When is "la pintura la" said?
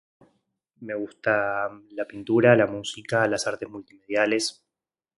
1.99-2.65